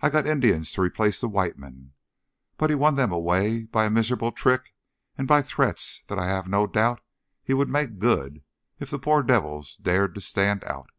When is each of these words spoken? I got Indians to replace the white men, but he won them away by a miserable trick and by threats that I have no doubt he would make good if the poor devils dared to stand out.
I 0.00 0.10
got 0.10 0.28
Indians 0.28 0.70
to 0.74 0.80
replace 0.80 1.20
the 1.20 1.26
white 1.28 1.58
men, 1.58 1.90
but 2.56 2.70
he 2.70 2.76
won 2.76 2.94
them 2.94 3.10
away 3.10 3.64
by 3.64 3.84
a 3.86 3.90
miserable 3.90 4.30
trick 4.30 4.72
and 5.18 5.26
by 5.26 5.42
threats 5.42 6.04
that 6.06 6.20
I 6.20 6.26
have 6.28 6.46
no 6.46 6.68
doubt 6.68 7.00
he 7.42 7.52
would 7.52 7.68
make 7.68 7.98
good 7.98 8.44
if 8.78 8.90
the 8.90 9.00
poor 9.00 9.24
devils 9.24 9.76
dared 9.76 10.14
to 10.14 10.20
stand 10.20 10.62
out. 10.62 10.90